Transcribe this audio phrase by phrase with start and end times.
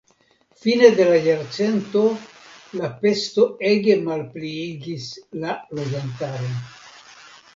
[0.61, 2.01] Fine de la jarcento
[2.79, 5.05] la pesto ege malpliigis
[5.45, 6.57] la loĝantaron.